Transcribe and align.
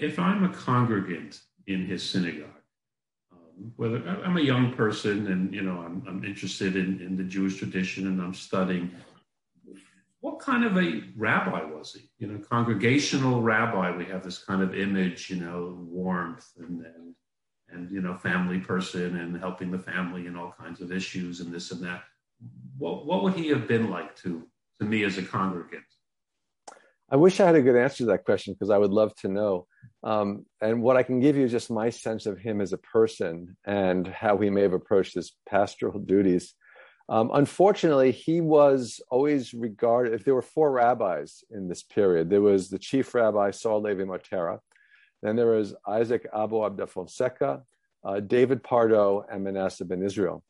if 0.00 0.18
I'm 0.18 0.44
a 0.44 0.48
congregant 0.48 1.40
in 1.66 1.84
his 1.86 2.08
synagogue, 2.08 2.48
um, 3.32 3.72
whether 3.76 4.06
I'm 4.24 4.36
a 4.36 4.42
young 4.42 4.72
person 4.72 5.26
and 5.28 5.54
you 5.54 5.62
know 5.62 5.80
I'm, 5.80 6.02
I'm 6.08 6.24
interested 6.24 6.76
in, 6.76 7.00
in 7.00 7.16
the 7.16 7.24
Jewish 7.24 7.56
tradition 7.56 8.06
and 8.06 8.20
I'm 8.20 8.34
studying, 8.34 8.90
what 10.20 10.40
kind 10.40 10.64
of 10.64 10.76
a 10.76 11.02
rabbi 11.16 11.64
was 11.64 11.94
he? 11.94 12.10
You 12.18 12.28
know, 12.28 12.38
congregational 12.38 13.42
rabbi. 13.42 13.96
We 13.96 14.04
have 14.06 14.24
this 14.24 14.38
kind 14.38 14.62
of 14.62 14.74
image, 14.74 15.30
you 15.30 15.36
know, 15.36 15.76
warmth 15.88 16.48
and 16.58 16.84
and 16.84 17.14
and 17.70 17.90
you 17.90 18.00
know, 18.00 18.16
family 18.16 18.58
person 18.58 19.16
and 19.16 19.38
helping 19.38 19.70
the 19.70 19.78
family 19.78 20.26
and 20.26 20.36
all 20.36 20.54
kinds 20.58 20.80
of 20.80 20.90
issues 20.90 21.40
and 21.40 21.52
this 21.52 21.70
and 21.70 21.82
that. 21.84 22.04
What 22.78 23.06
what 23.06 23.22
would 23.22 23.34
he 23.34 23.48
have 23.48 23.68
been 23.68 23.90
like 23.90 24.16
to 24.22 24.46
to 24.80 24.86
me 24.86 25.04
as 25.04 25.18
a 25.18 25.22
congregant? 25.22 25.84
I 27.10 27.16
wish 27.16 27.40
I 27.40 27.46
had 27.46 27.54
a 27.54 27.62
good 27.62 27.76
answer 27.76 27.98
to 27.98 28.06
that 28.06 28.24
question 28.24 28.54
because 28.54 28.70
I 28.70 28.78
would 28.78 28.90
love 28.90 29.14
to 29.16 29.28
know. 29.28 29.66
Um, 30.04 30.46
and 30.60 30.82
what 30.82 30.96
I 30.96 31.02
can 31.02 31.20
give 31.20 31.36
you 31.36 31.44
is 31.44 31.50
just 31.50 31.70
my 31.70 31.90
sense 31.90 32.26
of 32.26 32.38
him 32.38 32.60
as 32.60 32.72
a 32.72 32.78
person 32.78 33.56
and 33.64 34.06
how 34.06 34.38
he 34.38 34.50
may 34.50 34.62
have 34.62 34.72
approached 34.72 35.14
his 35.14 35.32
pastoral 35.48 35.98
duties. 36.06 36.54
Um, 37.08 37.30
unfortunately, 37.32 38.12
he 38.12 38.40
was 38.40 39.00
always 39.10 39.54
regarded, 39.54 40.12
if 40.12 40.24
there 40.24 40.34
were 40.34 40.42
four 40.42 40.70
rabbis 40.70 41.42
in 41.50 41.68
this 41.68 41.82
period, 41.82 42.28
there 42.28 42.42
was 42.42 42.68
the 42.68 42.78
chief 42.78 43.14
rabbi, 43.14 43.50
Saul 43.50 43.80
Levi 43.80 44.02
Mortera, 44.02 44.58
then 45.22 45.34
there 45.34 45.46
was 45.46 45.74
Isaac 45.86 46.26
Aboab 46.32 46.76
da 46.76 46.86
Fonseca, 46.86 47.62
uh, 48.04 48.20
David 48.20 48.62
Pardo, 48.62 49.24
and 49.30 49.42
Manasseh 49.42 49.86
ben 49.86 50.02
Israel. 50.02 50.44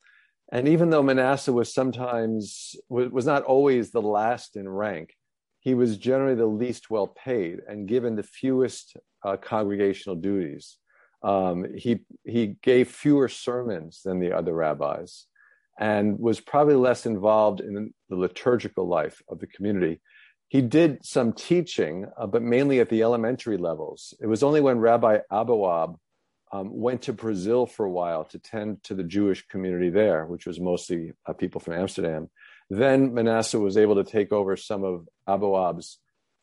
And 0.51 0.67
even 0.67 0.91
though 0.91 1.03
Manasseh 1.03 1.53
was 1.53 1.73
sometimes, 1.73 2.75
was 2.89 3.27
not 3.27 3.45
always 3.45 3.91
the 3.91 4.03
last 4.03 4.57
in 4.57 4.69
rank, 4.69 5.15
he 5.61 5.75
was 5.75 5.97
generally 5.97 6.35
the 6.35 6.47
least 6.47 6.91
well 6.91 7.07
paid 7.07 7.61
and 7.69 7.89
given 7.89 8.17
the 8.17 8.23
fewest 8.23 8.97
uh, 9.25 9.37
congregational 9.37 10.17
duties. 10.17 10.79
Um, 11.23 11.67
he, 11.77 12.01
he 12.25 12.57
gave 12.63 12.89
fewer 12.91 13.29
sermons 13.29 14.03
than 14.05 14.21
the 14.21 14.33
other 14.33 14.55
rabbis 14.55 15.27
and 15.79 16.19
was 16.19 16.41
probably 16.41 16.75
less 16.75 17.07
involved 17.07 17.61
in 17.61 17.93
the 18.09 18.17
liturgical 18.17 18.87
life 18.87 19.23
of 19.29 19.39
the 19.39 19.47
community. 19.47 20.01
He 20.49 20.63
did 20.63 21.05
some 21.05 21.33
teaching, 21.33 22.07
uh, 22.17 22.27
but 22.27 22.43
mainly 22.43 22.81
at 22.81 22.89
the 22.89 23.03
elementary 23.03 23.59
levels. 23.59 24.15
It 24.21 24.27
was 24.27 24.43
only 24.43 24.61
when 24.61 24.79
Rabbi 24.79 25.19
Aboab 25.31 25.97
um, 26.53 26.71
went 26.73 27.03
to 27.03 27.13
Brazil 27.13 27.67
for 27.67 27.85
a 27.85 27.91
while 27.91 28.25
to 28.25 28.39
tend 28.39 28.83
to 28.85 28.95
the 28.95 29.05
Jewish 29.05 29.47
community 29.47 29.91
there, 29.91 30.25
which 30.27 30.47
was 30.47 30.59
mostly 30.59 31.13
uh, 31.27 31.33
people 31.33 31.61
from 31.61 31.75
Amsterdam, 31.75 32.31
then 32.71 33.15
Manasseh 33.15 33.59
was 33.59 33.77
able 33.77 33.97
to 33.97 34.11
take 34.11 34.33
over 34.33 34.57
some 34.57 34.85
of 34.85 35.09
Aboab's 35.29 35.99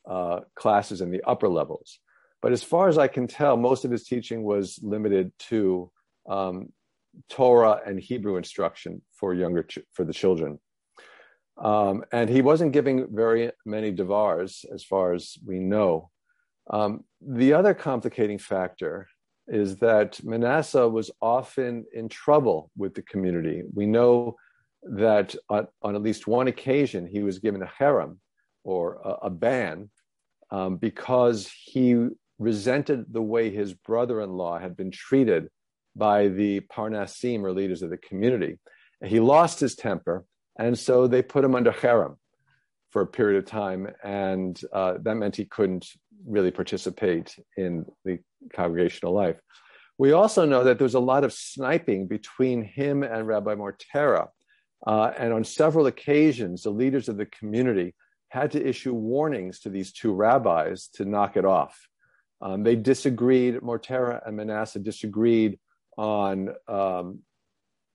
uh, 0.09 0.41
classes 0.55 1.01
in 1.01 1.11
the 1.11 1.23
upper 1.23 1.49
levels. 1.49 1.99
But 2.41 2.51
as 2.51 2.63
far 2.63 2.87
as 2.87 2.97
I 2.97 3.07
can 3.07 3.27
tell, 3.27 3.57
most 3.57 3.85
of 3.85 3.91
his 3.91 4.03
teaching 4.03 4.43
was 4.43 4.79
limited 4.83 5.31
to 5.49 5.91
um, 6.29 6.71
Torah 7.29 7.81
and 7.85 7.99
Hebrew 7.99 8.37
instruction 8.37 9.01
for 9.13 9.33
younger 9.33 9.63
ch- 9.63 9.79
for 9.93 10.03
the 10.03 10.13
children. 10.13 10.59
Um, 11.57 12.03
and 12.11 12.29
he 12.29 12.41
wasn't 12.41 12.73
giving 12.73 13.07
very 13.15 13.51
many 13.65 13.91
devars, 13.91 14.65
as 14.73 14.83
far 14.83 15.13
as 15.13 15.37
we 15.45 15.59
know. 15.59 16.09
Um, 16.69 17.05
the 17.21 17.53
other 17.53 17.73
complicating 17.73 18.37
factor 18.37 19.07
is 19.47 19.77
that 19.77 20.23
Manasseh 20.23 20.87
was 20.87 21.11
often 21.21 21.85
in 21.93 22.09
trouble 22.09 22.71
with 22.75 22.93
the 22.95 23.03
community. 23.03 23.63
We 23.73 23.85
know 23.85 24.35
that 24.83 25.35
on, 25.49 25.67
on, 25.81 25.95
at 25.95 26.01
least 26.01 26.27
one 26.27 26.47
occasion 26.47 27.07
he 27.07 27.23
was 27.23 27.39
given 27.39 27.61
a 27.61 27.71
herem 27.79 28.17
or 28.63 28.99
a, 29.03 29.27
a 29.27 29.29
ban 29.29 29.89
um, 30.51 30.77
because 30.77 31.51
he 31.63 32.07
resented 32.39 33.05
the 33.11 33.21
way 33.21 33.49
his 33.49 33.73
brother-in-law 33.73 34.59
had 34.59 34.75
been 34.75 34.91
treated 34.91 35.49
by 35.95 36.27
the 36.27 36.59
Parnasim 36.61 37.43
or 37.43 37.51
leaders 37.51 37.81
of 37.81 37.89
the 37.89 37.97
community. 37.97 38.57
He 39.03 39.19
lost 39.19 39.59
his 39.59 39.75
temper, 39.75 40.25
and 40.57 40.77
so 40.77 41.07
they 41.07 41.21
put 41.21 41.45
him 41.45 41.55
under 41.55 41.71
herem 41.71 42.17
for 42.91 43.01
a 43.01 43.07
period 43.07 43.37
of 43.37 43.45
time, 43.45 43.87
and 44.03 44.59
uh, 44.73 44.95
that 45.01 45.15
meant 45.15 45.35
he 45.35 45.45
couldn't 45.45 45.87
really 46.25 46.51
participate 46.51 47.35
in 47.57 47.85
the 48.03 48.19
congregational 48.53 49.13
life. 49.13 49.37
We 49.97 50.11
also 50.11 50.45
know 50.45 50.63
that 50.63 50.77
there 50.77 50.85
was 50.85 50.95
a 50.95 50.99
lot 50.99 51.23
of 51.23 51.31
sniping 51.31 52.07
between 52.07 52.63
him 52.63 53.03
and 53.03 53.27
Rabbi 53.27 53.55
Mortera 53.55 54.27
uh, 54.85 55.11
and 55.17 55.33
on 55.33 55.43
several 55.43 55.87
occasions, 55.87 56.63
the 56.63 56.69
leaders 56.69 57.09
of 57.09 57.17
the 57.17 57.25
community 57.25 57.95
had 58.29 58.51
to 58.51 58.65
issue 58.65 58.93
warnings 58.93 59.59
to 59.61 59.69
these 59.69 59.91
two 59.91 60.13
rabbis 60.13 60.87
to 60.93 61.05
knock 61.05 61.37
it 61.37 61.45
off. 61.45 61.87
Um, 62.41 62.63
they 62.63 62.75
disagreed, 62.75 63.55
Mortera 63.55 64.21
and 64.25 64.37
Manasseh 64.37 64.79
disagreed 64.79 65.57
on, 65.97 66.49
um, 66.67 67.19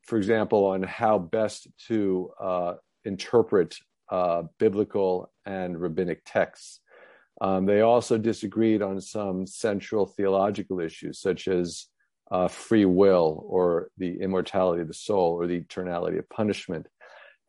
for 0.07 0.17
example, 0.17 0.67
on 0.67 0.83
how 0.83 1.19
best 1.19 1.69
to 1.89 2.31
uh, 2.41 2.75
interpret 3.05 3.77
uh, 4.11 4.43
biblical 4.59 5.31
and 5.47 5.81
rabbinic 5.81 6.23
texts. 6.25 6.81
Um, 7.41 7.65
they 7.65 7.81
also 7.81 8.19
disagreed 8.19 8.83
on 8.83 9.01
some 9.01 9.47
central 9.47 10.07
theological 10.07 10.81
issues, 10.81 11.21
such 11.21 11.49
as 11.49 11.87
uh, 12.31 12.49
free 12.49 12.85
will 12.85 13.45
or 13.49 13.91
the 13.99 14.21
immortality 14.21 14.83
of 14.83 14.89
the 14.89 14.95
soul 14.95 15.33
or 15.33 15.47
the 15.47 15.61
eternality 15.61 16.19
of 16.19 16.29
punishment. 16.29 16.87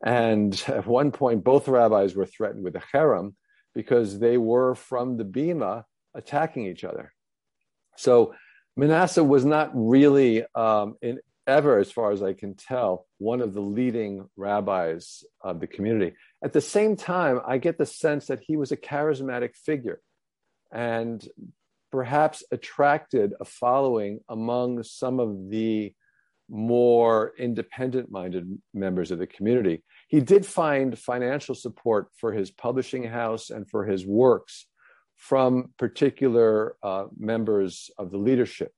And 0.04 0.60
at 0.66 0.86
one 0.86 1.12
point, 1.12 1.44
both 1.44 1.68
rabbis 1.68 2.14
were 2.14 2.26
threatened 2.26 2.64
with 2.64 2.76
a 2.76 2.82
herem 2.92 3.34
because 3.74 4.18
they 4.18 4.38
were 4.38 4.74
from 4.74 5.16
the 5.16 5.24
Bima 5.24 5.84
attacking 6.14 6.66
each 6.66 6.84
other. 6.84 7.12
So 7.96 8.34
Manasseh 8.76 9.24
was 9.24 9.44
not 9.44 9.70
really, 9.74 10.44
um, 10.54 10.96
in, 11.02 11.18
ever, 11.46 11.78
as 11.78 11.90
far 11.90 12.12
as 12.12 12.22
I 12.22 12.32
can 12.32 12.54
tell, 12.54 13.06
one 13.18 13.40
of 13.40 13.52
the 13.52 13.60
leading 13.60 14.28
rabbis 14.36 15.24
of 15.40 15.60
the 15.60 15.66
community. 15.66 16.14
At 16.42 16.52
the 16.52 16.60
same 16.60 16.96
time, 16.96 17.40
I 17.46 17.58
get 17.58 17.78
the 17.78 17.86
sense 17.86 18.26
that 18.26 18.40
he 18.40 18.56
was 18.56 18.72
a 18.72 18.76
charismatic 18.76 19.56
figure. 19.56 20.00
And 20.72 21.22
perhaps 21.90 22.42
attracted 22.50 23.34
a 23.38 23.44
following 23.44 24.20
among 24.28 24.82
some 24.82 25.20
of 25.20 25.50
the 25.50 25.92
more 26.48 27.32
independent 27.38 28.10
minded 28.10 28.58
members 28.74 29.10
of 29.10 29.18
the 29.18 29.26
community. 29.26 29.82
He 30.08 30.20
did 30.20 30.44
find 30.44 30.98
financial 30.98 31.54
support 31.54 32.08
for 32.16 32.32
his 32.32 32.50
publishing 32.50 33.04
house 33.04 33.50
and 33.50 33.68
for 33.68 33.84
his 33.84 34.06
works 34.06 34.66
from 35.22 35.72
particular 35.78 36.74
uh, 36.82 37.04
members 37.16 37.92
of 37.96 38.10
the 38.10 38.18
leadership. 38.18 38.72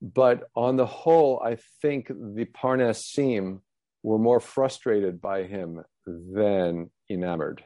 But 0.00 0.48
on 0.56 0.76
the 0.76 0.86
whole, 0.86 1.40
I 1.40 1.56
think 1.80 2.08
the 2.08 2.46
Parnasim 2.46 3.60
were 4.02 4.18
more 4.18 4.40
frustrated 4.40 5.20
by 5.20 5.44
him 5.44 5.80
than 6.04 6.90
enamored. 7.08 7.62